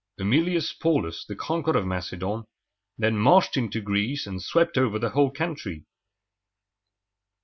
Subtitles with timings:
[0.19, 2.45] Æ mil´i us Pau´lus, the conqueror of Macedon,
[2.97, 5.85] then marched into Greece, and swept over the whole country.